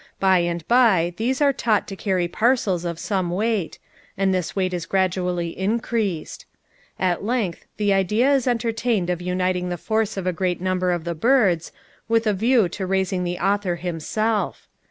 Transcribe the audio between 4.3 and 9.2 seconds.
this weight is gradually increased. At length the idea is entertained